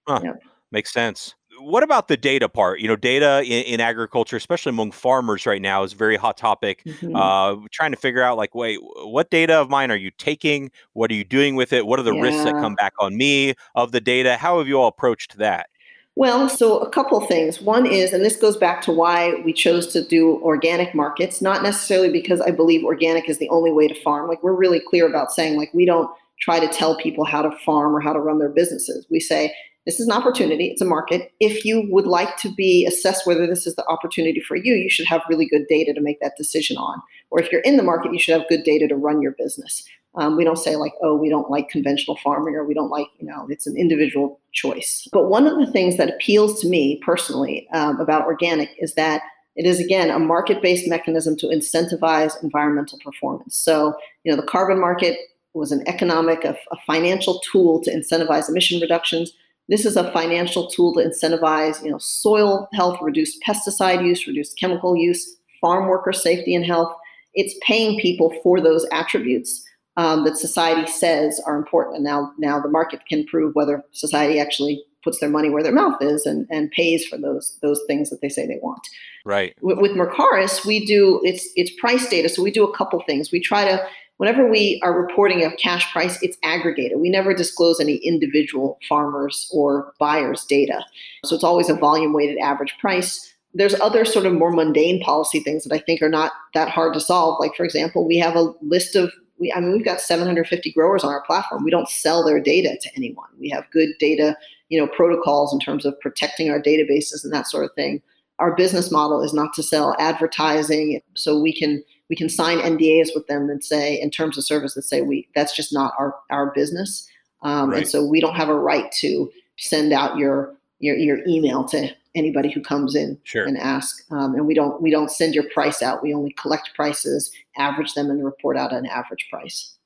[0.08, 0.22] Huh.
[0.24, 0.34] yeah.
[0.72, 1.36] Makes sense.
[1.60, 2.80] What about the data part?
[2.80, 6.36] You know, data in, in, agriculture, especially among farmers right now, is a very hot
[6.36, 6.82] topic.
[6.84, 7.16] Mm-hmm.
[7.16, 10.72] Uh, trying to figure out, like, wait, what data of mine are you taking?
[10.94, 11.86] What are you doing with it?
[11.86, 12.22] What are the yeah.
[12.22, 14.36] risks that come back on me of the data?
[14.36, 15.70] How have you all approached that?
[16.16, 17.60] Well, so a couple things.
[17.60, 21.64] One is, and this goes back to why we chose to do organic markets, not
[21.64, 24.28] necessarily because I believe organic is the only way to farm.
[24.28, 27.58] Like, we're really clear about saying, like, we don't try to tell people how to
[27.66, 29.08] farm or how to run their businesses.
[29.10, 31.32] We say, this is an opportunity, it's a market.
[31.40, 34.90] If you would like to be assessed whether this is the opportunity for you, you
[34.90, 37.02] should have really good data to make that decision on.
[37.32, 39.84] Or if you're in the market, you should have good data to run your business.
[40.16, 43.08] Um, we don't say like, oh, we don't like conventional farming or we don't like,
[43.20, 45.08] you know, it's an individual choice.
[45.12, 49.22] But one of the things that appeals to me personally um, about organic is that
[49.56, 53.58] it is again a market-based mechanism to incentivize environmental performance.
[53.58, 55.18] So, you know, the carbon market
[55.54, 59.32] was an economic, a, a financial tool to incentivize emission reductions.
[59.70, 64.54] This is a financial tool to incentivize, you know, soil health, reduce pesticide use, reduce
[64.54, 66.94] chemical use, farm worker safety and health.
[67.36, 69.64] It's paying people for those attributes
[69.98, 71.98] um, that society says are important.
[71.98, 75.74] And now, now the market can prove whether society actually puts their money where their
[75.74, 78.88] mouth is and, and pays for those those things that they say they want.
[79.26, 79.56] Right.
[79.62, 82.30] With, with Mercaris, we do it's it's price data.
[82.30, 83.32] So we do a couple things.
[83.32, 83.86] We try to
[84.18, 87.00] whenever we are reporting a cash price, it's aggregated.
[87.00, 90.86] We never disclose any individual farmers or buyers' data.
[91.26, 93.30] So it's always a volume weighted average price.
[93.54, 96.94] There's other sort of more mundane policy things that I think are not that hard
[96.96, 97.38] to solve.
[97.40, 99.12] Like, for example, we have a list of
[99.44, 101.66] we, I mean, we've got 750 growers on our platform.
[101.66, 103.28] We don't sell their data to anyone.
[103.38, 104.38] We have good data,
[104.70, 108.02] you know, protocols in terms of protecting our databases and that sort of thing.
[108.40, 113.10] Our business model is not to sell advertising, so we can we can sign NDAs
[113.14, 116.16] with them and say, in terms of service, that say we that's just not our
[116.30, 117.08] our business,
[117.42, 117.80] um, right.
[117.80, 121.90] and so we don't have a right to send out your your, your email to
[122.16, 123.46] anybody who comes in sure.
[123.46, 124.04] and ask.
[124.12, 126.04] Um, and we don't we don't send your price out.
[126.04, 129.78] We only collect prices, average them, and report out an average price.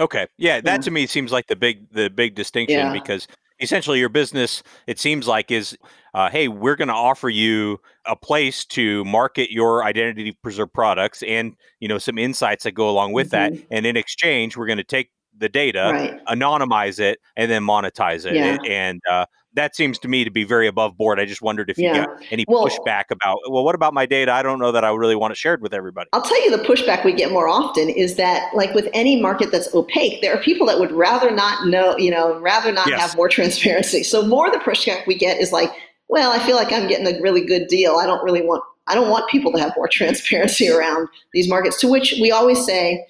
[0.00, 2.92] Okay, yeah, that to me seems like the big the big distinction yeah.
[2.92, 3.26] because
[3.60, 5.76] essentially your business it seems like is
[6.14, 11.24] uh, hey we're going to offer you a place to market your identity preserved products
[11.24, 13.56] and you know some insights that go along with mm-hmm.
[13.56, 16.26] that and in exchange we're going to take the data, right.
[16.26, 18.34] anonymize it, and then monetize it.
[18.34, 18.58] Yeah.
[18.66, 19.26] And uh,
[19.58, 21.18] that seems to me to be very above board.
[21.18, 22.06] I just wondered if you yeah.
[22.06, 24.32] got any well, pushback about, well, what about my data?
[24.32, 26.08] I don't know that I really want to share it with everybody.
[26.12, 29.50] I'll tell you the pushback we get more often is that, like with any market
[29.50, 33.00] that's opaque, there are people that would rather not know, you know, rather not yes.
[33.00, 34.04] have more transparency.
[34.04, 35.72] So more the pushback we get is like,
[36.08, 37.96] well, I feel like I'm getting a really good deal.
[37.96, 41.80] I don't really want, I don't want people to have more transparency around these markets.
[41.80, 43.04] To which we always say,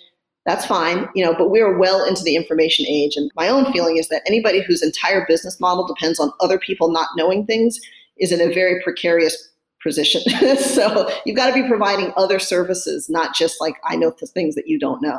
[0.49, 3.17] that's fine, you know, but we're well into the information age.
[3.17, 6.91] And my own feeling is that anybody whose entire business model depends on other people
[6.91, 7.79] not knowing things
[8.17, 9.51] is in a very precarious
[9.83, 10.23] position.
[10.57, 14.55] so you've got to be providing other services, not just like I know the things
[14.55, 15.19] that you don't know.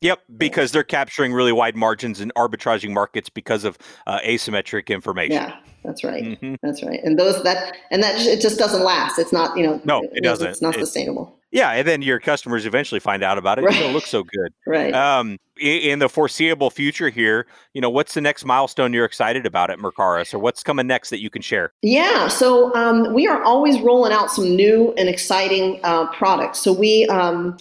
[0.00, 3.76] Yep, because they're capturing really wide margins and arbitraging markets because of
[4.06, 5.32] uh, asymmetric information.
[5.32, 6.24] Yeah, that's right.
[6.24, 6.54] Mm-hmm.
[6.62, 7.00] That's right.
[7.04, 9.18] And those that and that it just doesn't last.
[9.18, 9.80] It's not you know.
[9.84, 10.48] No, it doesn't.
[10.48, 11.36] It's not it, sustainable.
[11.50, 13.62] Yeah, and then your customers eventually find out about it.
[13.62, 13.76] Right.
[13.76, 14.54] It don't look so good.
[14.66, 14.94] right.
[14.94, 19.44] Um, in, in, the foreseeable future here, you know, what's the next milestone you're excited
[19.44, 21.72] about at Mercaris, or what's coming next that you can share?
[21.82, 26.60] Yeah, so um, we are always rolling out some new and exciting uh, products.
[26.60, 27.06] So we.
[27.08, 27.58] Um,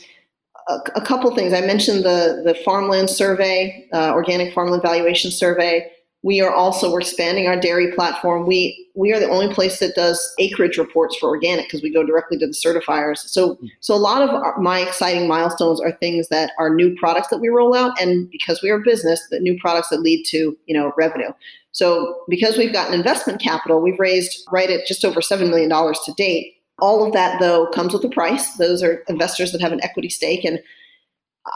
[0.69, 1.53] a, couple things.
[1.53, 5.89] I mentioned the the farmland survey, uh, organic farmland valuation survey.
[6.21, 8.45] We are also we're expanding our dairy platform.
[8.45, 12.05] We we are the only place that does acreage reports for organic because we go
[12.05, 13.19] directly to the certifiers.
[13.19, 17.29] So so a lot of our, my exciting milestones are things that are new products
[17.29, 20.25] that we roll out, and because we are a business, the new products that lead
[20.25, 21.31] to you know revenue.
[21.71, 25.99] So because we've gotten investment capital, we've raised right at just over seven million dollars
[26.05, 26.55] to date.
[26.81, 28.55] All of that though comes with a price.
[28.57, 30.59] Those are investors that have an equity stake, and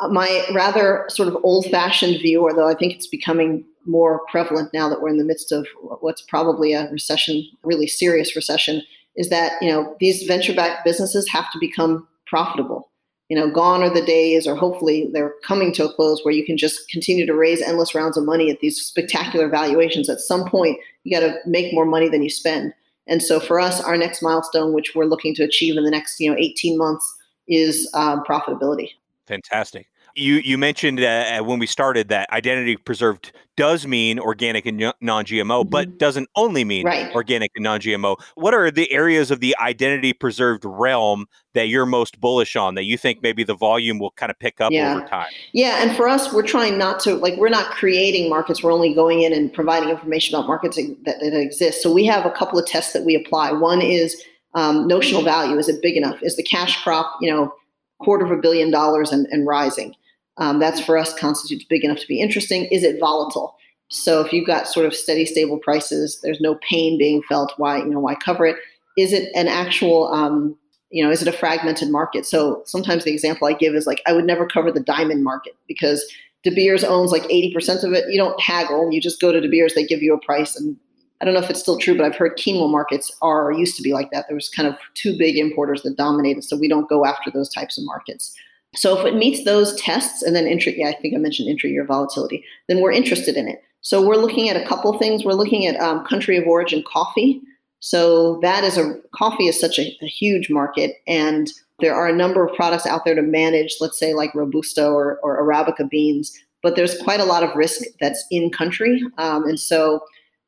[0.02, 4.88] uh, my rather sort of old-fashioned view, although I think it's becoming more prevalent now
[4.90, 5.68] that we're in the midst of
[6.00, 8.82] what's probably a recession, really serious recession,
[9.16, 12.90] is that you know these venture-backed businesses have to become profitable.
[13.30, 16.46] You know, gone are the days, or hopefully they're coming to a close where you
[16.46, 20.10] can just continue to raise endless rounds of money at these spectacular valuations.
[20.10, 22.74] At some point, you got to make more money than you spend.
[23.08, 26.20] And so for us, our next milestone, which we're looking to achieve in the next
[26.20, 27.16] you know 18 months,
[27.48, 28.90] is um, profitability.
[29.28, 29.88] Fantastic.
[30.16, 35.44] You you mentioned uh, when we started that identity preserved does mean organic and non-GMO,
[35.62, 35.70] mm-hmm.
[35.70, 37.14] but doesn't only mean right.
[37.14, 38.20] organic and non-GMO.
[38.36, 42.84] What are the areas of the identity preserved realm that you're most bullish on that
[42.84, 44.96] you think maybe the volume will kind of pick up yeah.
[44.96, 45.28] over time?
[45.52, 48.64] Yeah, and for us, we're trying not to like we're not creating markets.
[48.64, 51.82] We're only going in and providing information about markets that, that exist.
[51.82, 53.52] So we have a couple of tests that we apply.
[53.52, 54.22] One is
[54.56, 55.58] um, notional value.
[55.58, 56.22] Is it big enough?
[56.24, 57.54] Is the cash crop you know
[58.00, 59.96] quarter of a billion dollars and, and rising?
[60.38, 62.66] Um, that's for us constitutes big enough to be interesting.
[62.66, 63.56] Is it volatile?
[63.90, 67.54] So if you've got sort of steady, stable prices, there's no pain being felt.
[67.58, 68.56] Why you know why cover it?
[68.98, 70.58] Is it an actual um,
[70.90, 72.26] you know is it a fragmented market?
[72.26, 75.56] So sometimes the example I give is like I would never cover the diamond market
[75.68, 76.04] because
[76.44, 78.06] De Beers owns like 80% of it.
[78.10, 78.92] You don't haggle.
[78.92, 79.74] You just go to De Beers.
[79.74, 80.58] They give you a price.
[80.58, 80.76] And
[81.22, 83.82] I don't know if it's still true, but I've heard quinoa markets are used to
[83.82, 84.26] be like that.
[84.28, 86.44] There was kind of two big importers that dominated.
[86.44, 88.36] So we don't go after those types of markets.
[88.76, 91.86] So if it meets those tests and then intra, yeah, I think I mentioned intra-year
[91.86, 93.62] volatility, then we're interested in it.
[93.82, 95.26] So we're looking at a couple things.
[95.26, 97.42] We're looking at um, country of origin coffee.
[97.80, 102.16] So that is a coffee is such a, a, huge market, and there are a
[102.16, 106.32] number of products out there to manage, let's say like robusta or, or arabica beans.
[106.62, 110.00] But there's quite a lot of risk that's in country, um, and so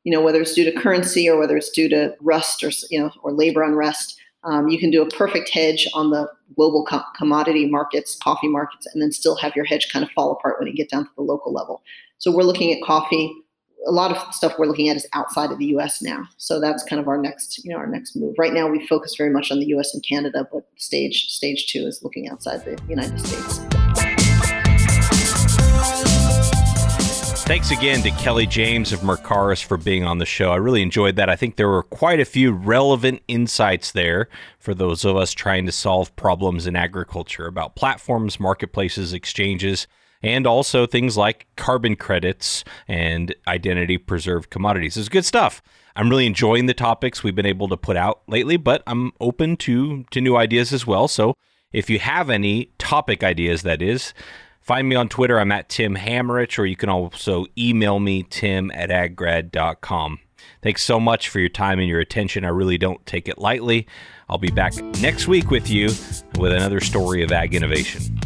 [0.04, 2.98] you know whether it's due to currency or whether it's due to rust or you
[2.98, 7.02] know or labor unrest, um, you can do a perfect hedge on the global co-
[7.16, 10.68] commodity markets, coffee markets, and then still have your hedge kind of fall apart when
[10.68, 11.82] you get down to the local level.
[12.18, 13.32] So we're looking at coffee.
[13.86, 16.02] A lot of stuff we're looking at is outside of the U.S.
[16.02, 16.26] now.
[16.38, 18.34] So that's kind of our next, you know, our next move.
[18.38, 19.94] Right now, we focus very much on the U.S.
[19.94, 23.75] and Canada, but stage stage two is looking outside the United States.
[27.46, 30.50] Thanks again to Kellee James of Mercaris for being on the show.
[30.50, 31.30] I really enjoyed that.
[31.30, 34.28] I think there were quite a few relevant insights there
[34.58, 39.86] for those of us trying to solve problems in agriculture about platforms, marketplaces, exchanges,
[40.24, 44.96] and also things like carbon credits and identity preserved commodities.
[44.96, 45.62] It's good stuff.
[45.94, 49.56] I'm really enjoying the topics we've been able to put out lately, but I'm open
[49.58, 51.06] to to new ideas as well.
[51.06, 51.34] So
[51.72, 54.14] if you have any topic ideas, that is,
[54.66, 55.38] Find me on Twitter.
[55.38, 60.18] I'm at Tim Hammerich, or you can also email me, tim at aggrad.com.
[60.60, 62.44] Thanks so much for your time and your attention.
[62.44, 63.86] I really don't take it lightly.
[64.28, 65.90] I'll be back next week with you
[66.36, 68.25] with another story of ag innovation.